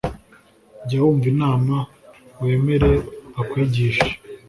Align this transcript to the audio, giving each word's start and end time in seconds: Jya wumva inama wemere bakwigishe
Jya 0.87 0.97
wumva 1.03 1.27
inama 1.33 1.75
wemere 2.43 2.91
bakwigishe 3.33 4.09